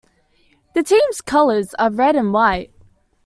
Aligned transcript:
The 0.73 0.81
team's 0.81 1.21
colours 1.21 1.75
are 1.75 1.91
red 1.91 2.15
and 2.15 2.33
white. 2.33 2.73